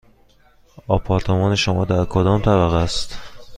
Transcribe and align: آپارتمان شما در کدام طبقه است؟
آپارتمان 0.87 1.55
شما 1.55 1.85
در 1.85 2.05
کدام 2.05 2.41
طبقه 2.41 2.75
است؟ 2.75 3.15